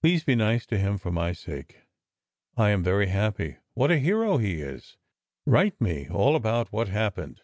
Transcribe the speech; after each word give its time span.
Please 0.00 0.24
be 0.24 0.34
nice 0.34 0.64
to 0.64 0.78
him 0.78 0.96
for 0.96 1.10
my 1.12 1.34
sake. 1.34 1.82
I 2.56 2.70
am 2.70 2.82
very 2.82 3.08
happy. 3.08 3.58
What 3.74 3.90
a 3.90 3.98
hero 3.98 4.38
he 4.38 4.62
is! 4.62 4.96
Write 5.44 5.78
me 5.82 6.08
all 6.08 6.34
about 6.34 6.72
what 6.72 6.88
happened." 6.88 7.42